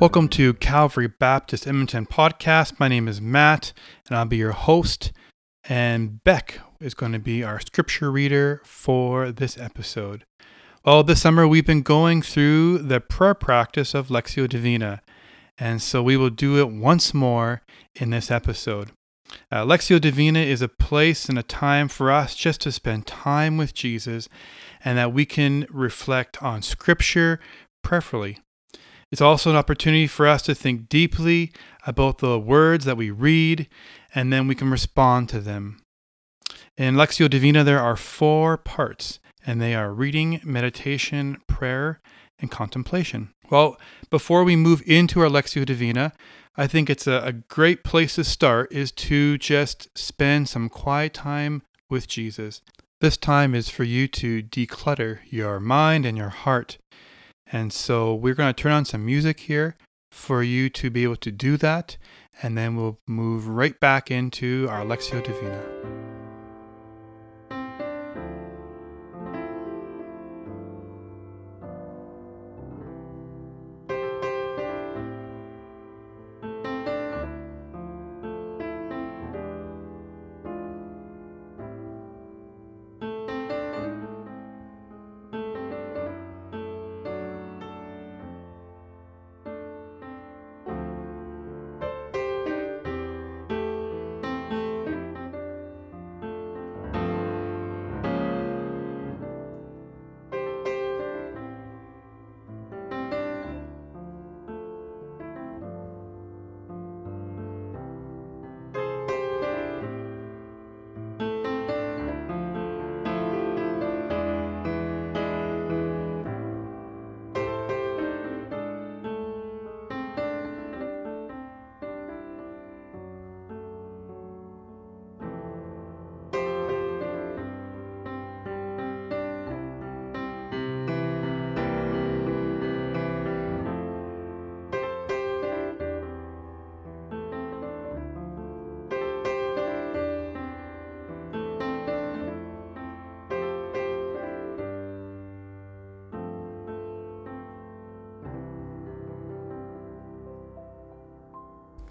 Welcome 0.00 0.28
to 0.30 0.54
Calvary 0.54 1.06
Baptist 1.06 1.68
Edmonton 1.68 2.04
podcast. 2.04 2.80
My 2.80 2.88
name 2.88 3.06
is 3.06 3.20
Matt, 3.20 3.72
and 4.08 4.18
I'll 4.18 4.26
be 4.26 4.36
your 4.36 4.50
host. 4.50 5.12
And 5.68 6.22
Beck 6.24 6.58
is 6.80 6.94
going 6.94 7.12
to 7.12 7.20
be 7.20 7.44
our 7.44 7.60
scripture 7.60 8.10
reader 8.10 8.60
for 8.64 9.30
this 9.30 9.56
episode. 9.56 10.24
Well, 10.84 11.04
this 11.04 11.22
summer 11.22 11.46
we've 11.46 11.64
been 11.64 11.82
going 11.82 12.22
through 12.22 12.78
the 12.78 13.00
prayer 13.00 13.34
practice 13.34 13.94
of 13.94 14.08
Lectio 14.08 14.48
Divina, 14.48 15.00
and 15.56 15.80
so 15.80 16.02
we 16.02 16.16
will 16.16 16.28
do 16.28 16.58
it 16.58 16.68
once 16.68 17.14
more 17.14 17.62
in 17.94 18.10
this 18.10 18.32
episode. 18.32 18.90
Uh, 19.50 19.64
Lectio 19.64 20.00
Divina 20.00 20.40
is 20.40 20.60
a 20.60 20.68
place 20.68 21.28
and 21.28 21.38
a 21.38 21.42
time 21.42 21.88
for 21.88 22.10
us 22.10 22.34
just 22.34 22.60
to 22.62 22.72
spend 22.72 23.06
time 23.06 23.56
with 23.56 23.72
Jesus 23.72 24.28
and 24.84 24.98
that 24.98 25.12
we 25.12 25.24
can 25.24 25.66
reflect 25.70 26.42
on 26.42 26.62
Scripture 26.62 27.38
prayerfully. 27.82 28.38
It's 29.14 29.20
also 29.20 29.48
an 29.50 29.54
opportunity 29.54 30.08
for 30.08 30.26
us 30.26 30.42
to 30.42 30.56
think 30.56 30.88
deeply 30.88 31.52
about 31.86 32.18
the 32.18 32.36
words 32.36 32.84
that 32.84 32.96
we 32.96 33.12
read 33.12 33.68
and 34.12 34.32
then 34.32 34.48
we 34.48 34.56
can 34.56 34.72
respond 34.72 35.28
to 35.28 35.38
them. 35.38 35.80
In 36.76 36.96
Lectio 36.96 37.30
Divina, 37.30 37.62
there 37.62 37.78
are 37.78 37.94
four 37.94 38.56
parts, 38.56 39.20
and 39.46 39.62
they 39.62 39.72
are 39.72 39.92
reading, 39.92 40.40
meditation, 40.42 41.40
prayer, 41.46 42.00
and 42.40 42.50
contemplation. 42.50 43.32
Well, 43.48 43.76
before 44.10 44.42
we 44.42 44.56
move 44.56 44.82
into 44.84 45.20
our 45.20 45.28
Lectio 45.28 45.64
Divina, 45.64 46.12
I 46.56 46.66
think 46.66 46.90
it's 46.90 47.06
a, 47.06 47.22
a 47.24 47.32
great 47.34 47.84
place 47.84 48.16
to 48.16 48.24
start 48.24 48.72
is 48.72 48.90
to 48.90 49.38
just 49.38 49.96
spend 49.96 50.48
some 50.48 50.68
quiet 50.68 51.14
time 51.14 51.62
with 51.88 52.08
Jesus. 52.08 52.62
This 53.00 53.16
time 53.16 53.54
is 53.54 53.68
for 53.68 53.84
you 53.84 54.08
to 54.08 54.42
declutter 54.42 55.20
your 55.30 55.60
mind 55.60 56.04
and 56.04 56.18
your 56.18 56.30
heart. 56.30 56.78
And 57.50 57.72
so 57.72 58.14
we're 58.14 58.34
going 58.34 58.52
to 58.52 58.62
turn 58.62 58.72
on 58.72 58.84
some 58.84 59.04
music 59.04 59.40
here 59.40 59.76
for 60.10 60.42
you 60.42 60.68
to 60.70 60.90
be 60.90 61.02
able 61.02 61.16
to 61.16 61.30
do 61.30 61.56
that. 61.58 61.96
And 62.42 62.56
then 62.56 62.76
we'll 62.76 62.98
move 63.06 63.46
right 63.46 63.78
back 63.78 64.10
into 64.10 64.66
our 64.70 64.84
Lectio 64.84 65.22
Divina. 65.22 65.93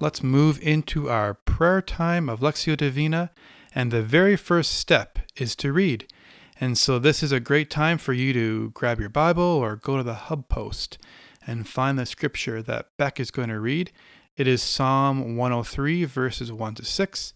Let's 0.00 0.22
move 0.22 0.60
into 0.62 1.10
our 1.10 1.34
prayer 1.34 1.82
time 1.82 2.28
of 2.28 2.38
Lectio 2.38 2.76
Divina. 2.76 3.32
And 3.74 3.90
the 3.90 4.02
very 4.02 4.36
first 4.36 4.74
step 4.74 5.18
is 5.36 5.56
to 5.56 5.72
read. 5.72 6.06
And 6.60 6.78
so 6.78 6.98
this 6.98 7.22
is 7.22 7.32
a 7.32 7.40
great 7.40 7.68
time 7.68 7.98
for 7.98 8.12
you 8.12 8.32
to 8.32 8.70
grab 8.70 9.00
your 9.00 9.08
Bible 9.08 9.42
or 9.42 9.74
go 9.76 9.96
to 9.96 10.02
the 10.04 10.14
hub 10.14 10.48
post 10.48 10.98
and 11.46 11.68
find 11.68 11.98
the 11.98 12.06
scripture 12.06 12.62
that 12.62 12.96
Beck 12.96 13.18
is 13.18 13.30
going 13.32 13.48
to 13.48 13.58
read. 13.58 13.90
It 14.36 14.46
is 14.46 14.62
Psalm 14.62 15.36
103, 15.36 16.04
verses 16.04 16.52
1 16.52 16.74
to 16.76 16.84
6. 16.84 17.34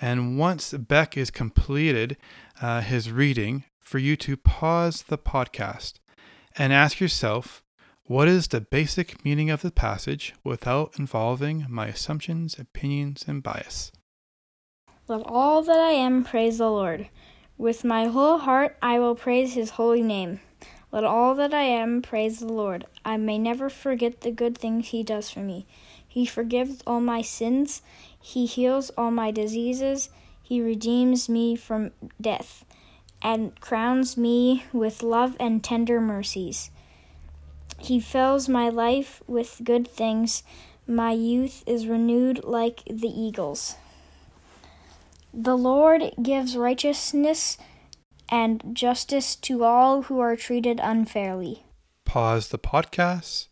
And 0.00 0.36
once 0.36 0.72
Beck 0.72 1.16
is 1.16 1.30
completed 1.30 2.16
uh, 2.60 2.80
his 2.80 3.12
reading, 3.12 3.64
for 3.78 3.98
you 3.98 4.16
to 4.16 4.36
pause 4.36 5.02
the 5.02 5.18
podcast 5.18 5.94
and 6.56 6.72
ask 6.72 7.00
yourself, 7.00 7.64
what 8.10 8.26
is 8.26 8.48
the 8.48 8.60
basic 8.60 9.24
meaning 9.24 9.50
of 9.50 9.62
the 9.62 9.70
passage 9.70 10.34
without 10.42 10.98
involving 10.98 11.64
my 11.68 11.86
assumptions, 11.86 12.58
opinions, 12.58 13.24
and 13.28 13.40
bias? 13.40 13.92
Let 15.06 15.22
all 15.26 15.62
that 15.62 15.78
I 15.78 15.92
am 15.92 16.24
praise 16.24 16.58
the 16.58 16.68
Lord. 16.68 17.08
With 17.56 17.84
my 17.84 18.06
whole 18.06 18.38
heart 18.38 18.76
I 18.82 18.98
will 18.98 19.14
praise 19.14 19.54
his 19.54 19.70
holy 19.70 20.02
name. 20.02 20.40
Let 20.90 21.04
all 21.04 21.36
that 21.36 21.54
I 21.54 21.62
am 21.62 22.02
praise 22.02 22.40
the 22.40 22.52
Lord. 22.52 22.84
I 23.04 23.16
may 23.16 23.38
never 23.38 23.70
forget 23.70 24.22
the 24.22 24.32
good 24.32 24.58
things 24.58 24.88
he 24.88 25.04
does 25.04 25.30
for 25.30 25.38
me. 25.38 25.68
He 26.04 26.26
forgives 26.26 26.82
all 26.88 27.00
my 27.00 27.22
sins, 27.22 27.80
he 28.20 28.44
heals 28.44 28.90
all 28.98 29.12
my 29.12 29.30
diseases, 29.30 30.10
he 30.42 30.60
redeems 30.60 31.28
me 31.28 31.54
from 31.54 31.92
death, 32.20 32.64
and 33.22 33.60
crowns 33.60 34.16
me 34.16 34.64
with 34.72 35.04
love 35.04 35.36
and 35.38 35.62
tender 35.62 36.00
mercies. 36.00 36.72
He 37.80 37.98
fills 37.98 38.48
my 38.48 38.68
life 38.68 39.22
with 39.26 39.62
good 39.64 39.88
things. 39.88 40.42
My 40.86 41.12
youth 41.12 41.64
is 41.66 41.86
renewed 41.86 42.44
like 42.44 42.84
the 42.84 43.08
eagles. 43.08 43.76
The 45.32 45.56
Lord 45.56 46.12
gives 46.22 46.56
righteousness 46.56 47.56
and 48.28 48.62
justice 48.72 49.34
to 49.36 49.64
all 49.64 50.02
who 50.02 50.20
are 50.20 50.36
treated 50.36 50.80
unfairly. 50.82 51.64
Pause 52.04 52.48
the 52.48 52.58
podcast 52.58 53.48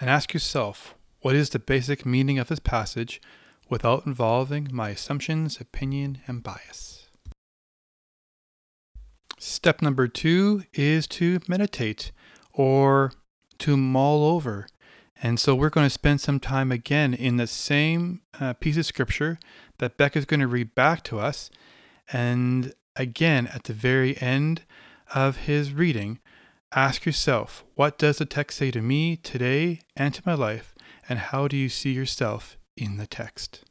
and 0.00 0.10
ask 0.10 0.34
yourself 0.34 0.94
what 1.20 1.34
is 1.34 1.50
the 1.50 1.58
basic 1.58 2.04
meaning 2.04 2.38
of 2.38 2.48
this 2.48 2.60
passage 2.60 3.20
without 3.68 4.06
involving 4.06 4.68
my 4.72 4.90
assumptions, 4.90 5.60
opinion, 5.60 6.18
and 6.26 6.42
bias. 6.42 7.06
Step 9.38 9.80
number 9.80 10.06
two 10.06 10.64
is 10.74 11.06
to 11.06 11.40
meditate 11.48 12.12
or 12.52 13.12
to 13.60 13.76
mull 13.76 14.24
over. 14.24 14.66
And 15.22 15.38
so 15.38 15.54
we're 15.54 15.70
going 15.70 15.86
to 15.86 15.90
spend 15.90 16.20
some 16.20 16.40
time 16.40 16.72
again 16.72 17.12
in 17.14 17.36
the 17.36 17.46
same 17.46 18.22
uh, 18.40 18.54
piece 18.54 18.76
of 18.76 18.86
scripture 18.86 19.38
that 19.78 19.96
Becca's 19.96 20.24
going 20.24 20.40
to 20.40 20.46
read 20.46 20.74
back 20.74 21.04
to 21.04 21.18
us. 21.18 21.50
And 22.12 22.72
again, 22.96 23.46
at 23.46 23.64
the 23.64 23.72
very 23.72 24.20
end 24.20 24.62
of 25.14 25.38
his 25.38 25.72
reading, 25.72 26.20
ask 26.72 27.04
yourself, 27.04 27.64
what 27.74 27.98
does 27.98 28.18
the 28.18 28.26
text 28.26 28.58
say 28.58 28.70
to 28.70 28.80
me 28.80 29.16
today 29.16 29.80
and 29.94 30.14
to 30.14 30.22
my 30.24 30.34
life? 30.34 30.74
And 31.08 31.18
how 31.18 31.48
do 31.48 31.56
you 31.56 31.68
see 31.68 31.92
yourself 31.92 32.56
in 32.76 32.96
the 32.96 33.06
text? 33.06 33.64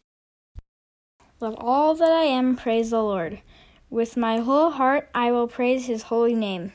Let 1.40 1.56
all 1.58 1.96
that 1.96 2.12
I 2.12 2.24
am 2.24 2.58
praise 2.58 2.90
the 2.90 3.02
Lord. 3.02 3.42
With 3.90 4.18
my 4.18 4.38
whole 4.40 4.72
heart 4.72 5.10
I 5.16 5.32
will 5.32 5.48
praise 5.48 5.88
his 5.88 6.04
holy 6.04 6.36
name. 6.36 6.74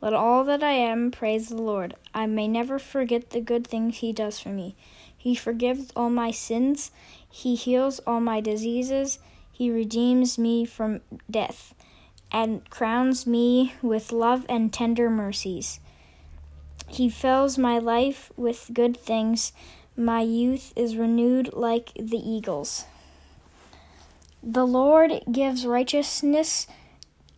Let 0.00 0.12
all 0.12 0.44
that 0.44 0.62
I 0.62 0.72
am 0.72 1.10
praise 1.10 1.48
the 1.48 1.60
Lord. 1.62 1.94
I 2.12 2.26
may 2.26 2.48
never 2.48 2.78
forget 2.78 3.30
the 3.30 3.40
good 3.40 3.66
things 3.66 3.98
He 3.98 4.12
does 4.12 4.38
for 4.38 4.50
me. 4.50 4.76
He 5.16 5.34
forgives 5.34 5.90
all 5.96 6.10
my 6.10 6.30
sins, 6.30 6.90
He 7.28 7.54
heals 7.54 7.98
all 8.00 8.20
my 8.20 8.40
diseases, 8.40 9.18
He 9.50 9.70
redeems 9.70 10.38
me 10.38 10.64
from 10.64 11.00
death, 11.30 11.74
and 12.30 12.68
crowns 12.70 13.26
me 13.26 13.74
with 13.82 14.12
love 14.12 14.44
and 14.48 14.72
tender 14.72 15.08
mercies. 15.08 15.80
He 16.88 17.08
fills 17.08 17.58
my 17.58 17.78
life 17.78 18.30
with 18.36 18.70
good 18.72 18.96
things. 18.96 19.52
My 19.96 20.20
youth 20.20 20.72
is 20.76 20.96
renewed 20.96 21.52
like 21.54 21.92
the 21.94 22.18
eagles. 22.18 22.84
The 24.42 24.66
Lord 24.66 25.22
gives 25.32 25.66
righteousness 25.66 26.68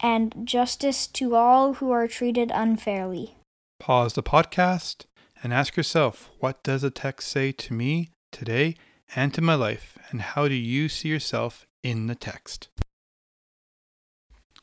and 0.01 0.35
justice 0.45 1.07
to 1.07 1.35
all 1.35 1.75
who 1.75 1.91
are 1.91 2.09
treated 2.09 2.51
unfairly. 2.55 3.37
Pause 3.81 4.15
the 4.15 4.23
podcast 4.23 5.05
and 5.43 5.53
ask 5.53 5.77
yourself 5.77 6.31
what 6.41 6.63
does 6.63 6.83
the 6.83 6.91
text 6.91 7.29
say 7.29 7.53
to 7.53 7.75
me 7.75 8.11
today 8.33 8.75
and 9.15 9.33
to 9.35 9.41
my 9.41 9.55
life, 9.55 9.99
and 10.11 10.21
how 10.21 10.49
do 10.49 10.55
you 10.55 10.89
see 10.89 11.09
yourself 11.09 11.67
in 11.83 12.07
the 12.07 12.15
text? 12.15 12.69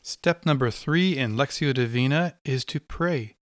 Step 0.01 0.45
number 0.45 0.69
three 0.69 1.17
in 1.17 1.35
Lectio 1.35 1.73
Divina 1.73 2.35
is 2.45 2.63
to 2.65 2.79
pray. 2.79 3.35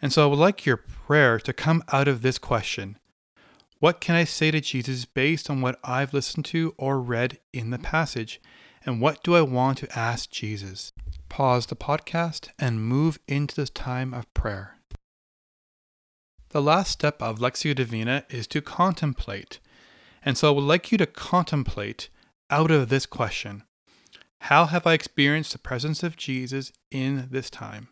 And 0.00 0.12
so 0.12 0.22
I 0.22 0.26
would 0.26 0.38
like 0.38 0.64
your 0.64 0.76
prayer 0.76 1.40
to 1.40 1.52
come 1.52 1.82
out 1.92 2.06
of 2.06 2.22
this 2.22 2.38
question 2.38 2.98
What 3.80 4.00
can 4.00 4.14
I 4.14 4.24
say 4.24 4.52
to 4.52 4.60
Jesus 4.60 5.04
based 5.04 5.50
on 5.50 5.60
what 5.60 5.78
I've 5.82 6.14
listened 6.14 6.44
to 6.46 6.74
or 6.78 7.00
read 7.00 7.40
in 7.52 7.70
the 7.70 7.78
passage? 7.78 8.40
And 8.86 9.00
what 9.00 9.24
do 9.24 9.34
I 9.34 9.42
want 9.42 9.78
to 9.78 9.98
ask 9.98 10.30
Jesus? 10.30 10.92
Pause 11.28 11.66
the 11.66 11.76
podcast 11.76 12.48
and 12.58 12.82
move 12.82 13.18
into 13.28 13.54
this 13.54 13.70
time 13.70 14.12
of 14.14 14.32
prayer. 14.34 14.78
The 16.50 16.62
last 16.62 16.90
step 16.90 17.22
of 17.22 17.38
Lectio 17.38 17.74
Divina 17.74 18.24
is 18.30 18.46
to 18.48 18.62
contemplate. 18.62 19.60
And 20.24 20.36
so 20.36 20.48
I 20.48 20.54
would 20.54 20.64
like 20.64 20.90
you 20.90 20.98
to 20.98 21.06
contemplate 21.06 22.08
out 22.50 22.70
of 22.70 22.88
this 22.88 23.06
question 23.06 23.64
How 24.42 24.66
have 24.66 24.86
I 24.86 24.94
experienced 24.94 25.52
the 25.52 25.58
presence 25.58 26.02
of 26.02 26.16
Jesus 26.16 26.72
in 26.90 27.28
this 27.30 27.50
time, 27.50 27.88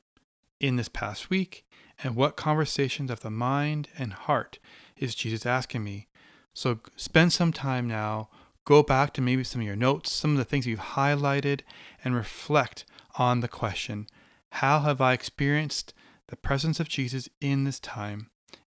in 0.58 0.76
this 0.76 0.88
past 0.88 1.30
week? 1.30 1.66
And 2.02 2.16
what 2.16 2.36
conversations 2.36 3.10
of 3.10 3.20
the 3.20 3.30
mind 3.30 3.88
and 3.98 4.12
heart 4.12 4.58
is 4.96 5.14
Jesus 5.14 5.46
asking 5.46 5.84
me? 5.84 6.08
So 6.54 6.80
spend 6.96 7.32
some 7.32 7.52
time 7.52 7.86
now, 7.86 8.28
go 8.64 8.82
back 8.82 9.12
to 9.14 9.22
maybe 9.22 9.44
some 9.44 9.60
of 9.60 9.66
your 9.66 9.76
notes, 9.76 10.10
some 10.10 10.32
of 10.32 10.38
the 10.38 10.44
things 10.44 10.66
you've 10.66 10.80
highlighted, 10.80 11.60
and 12.02 12.14
reflect 12.14 12.84
on 13.16 13.40
the 13.40 13.48
question 13.48 14.06
How 14.52 14.80
have 14.80 15.00
I 15.00 15.12
experienced 15.12 15.92
the 16.28 16.36
presence 16.36 16.80
of 16.80 16.88
Jesus 16.88 17.28
in 17.40 17.64
this 17.64 17.80
time, 17.80 18.30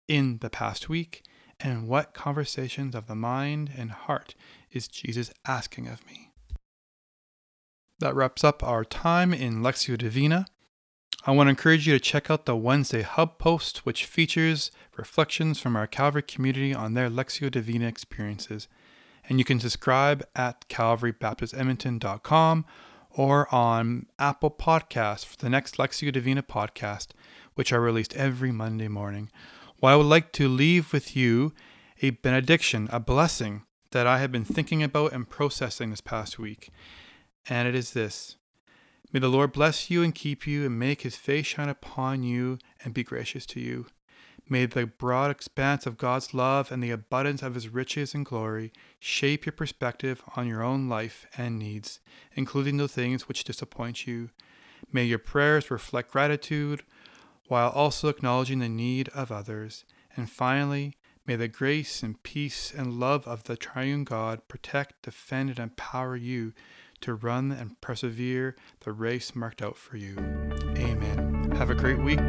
in 0.07 0.39
the 0.39 0.49
past 0.49 0.89
week? 0.89 1.23
And 1.59 1.87
what 1.87 2.13
conversations 2.13 2.93
of 2.93 3.07
the 3.07 3.15
mind 3.15 3.71
and 3.75 3.89
heart 3.89 4.35
is 4.71 4.87
Jesus 4.87 5.31
asking 5.47 5.87
of 5.87 6.05
me? 6.05 6.31
That 7.99 8.15
wraps 8.15 8.43
up 8.43 8.63
our 8.63 8.85
time 8.85 9.33
in 9.33 9.61
Lectio 9.63 9.97
Divina. 9.97 10.45
I 11.25 11.31
want 11.31 11.47
to 11.47 11.51
encourage 11.51 11.87
you 11.87 11.93
to 11.93 11.99
check 11.99 12.29
out 12.29 12.45
the 12.45 12.55
Wednesday 12.55 13.01
Hub 13.01 13.39
post, 13.39 13.85
which 13.87 14.05
features 14.05 14.71
reflections 14.95 15.59
from 15.59 15.75
our 15.75 15.87
Calvary 15.87 16.21
community 16.21 16.75
on 16.75 16.93
their 16.93 17.09
Lectio 17.09 17.49
Divina 17.49 17.87
experiences. 17.87 18.67
And 19.27 19.39
you 19.39 19.45
can 19.45 19.59
subscribe 19.59 20.23
at 20.35 20.69
calvarybaptistedmonton.com 20.69 22.65
or 23.17 23.53
on 23.53 24.05
Apple 24.19 24.51
Podcasts 24.51 25.25
for 25.25 25.35
the 25.37 25.49
next 25.49 25.77
Lectio 25.77 26.13
Divina 26.13 26.43
podcast, 26.43 27.07
which 27.55 27.73
are 27.73 27.81
released 27.81 28.15
every 28.15 28.51
Monday 28.51 28.87
morning. 28.87 29.29
Well, 29.81 29.93
I 29.93 29.97
would 29.97 30.05
like 30.05 30.31
to 30.33 30.47
leave 30.47 30.93
with 30.93 31.15
you 31.15 31.51
a 32.01 32.11
benediction, 32.11 32.87
a 32.91 32.99
blessing 32.99 33.63
that 33.91 34.05
I 34.05 34.19
have 34.19 34.31
been 34.31 34.45
thinking 34.45 34.83
about 34.83 35.13
and 35.13 35.27
processing 35.27 35.89
this 35.89 35.99
past 35.99 36.37
week. 36.37 36.69
And 37.49 37.67
it 37.67 37.73
is 37.73 37.91
this 37.91 38.37
May 39.11 39.19
the 39.19 39.29
Lord 39.29 39.51
bless 39.51 39.89
you 39.89 40.03
and 40.03 40.13
keep 40.13 40.45
you, 40.45 40.65
and 40.65 40.77
make 40.77 41.01
his 41.01 41.15
face 41.15 41.47
shine 41.47 41.69
upon 41.69 42.21
you 42.21 42.59
and 42.83 42.93
be 42.93 43.03
gracious 43.03 43.47
to 43.47 43.59
you. 43.59 43.87
May 44.49 44.65
the 44.65 44.85
broad 44.85 45.29
expanse 45.29 45.85
of 45.85 45.97
God's 45.97 46.33
love 46.33 46.71
and 46.71 46.81
the 46.81 46.91
abundance 46.91 47.41
of 47.41 47.53
his 47.53 47.67
riches 47.67 48.13
and 48.13 48.25
glory 48.25 48.71
shape 48.99 49.45
your 49.45 49.53
perspective 49.53 50.23
on 50.35 50.47
your 50.47 50.63
own 50.63 50.87
life 50.87 51.25
and 51.37 51.59
needs, 51.59 51.99
including 52.33 52.77
the 52.77 52.87
things 52.87 53.27
which 53.27 53.43
disappoint 53.43 54.07
you. 54.07 54.29
May 54.91 55.03
your 55.03 55.19
prayers 55.19 55.69
reflect 55.69 56.11
gratitude 56.11 56.83
while 57.47 57.69
also 57.69 58.07
acknowledging 58.07 58.59
the 58.59 58.69
need 58.69 59.09
of 59.09 59.31
others. 59.31 59.83
And 60.15 60.29
finally, 60.29 60.95
may 61.25 61.35
the 61.35 61.49
grace 61.49 62.01
and 62.01 62.21
peace 62.23 62.73
and 62.75 62.99
love 62.99 63.27
of 63.27 63.43
the 63.43 63.57
triune 63.57 64.05
God 64.05 64.47
protect, 64.47 65.03
defend, 65.03 65.49
and 65.49 65.59
empower 65.59 66.15
you 66.15 66.53
to 67.01 67.13
run 67.13 67.51
and 67.51 67.79
persevere 67.81 68.55
the 68.81 68.91
race 68.91 69.35
marked 69.35 69.61
out 69.61 69.77
for 69.77 69.97
you. 69.97 70.15
Amen. 70.77 71.51
Have 71.57 71.69
a 71.69 71.75
great 71.75 71.99
week. 71.99 72.19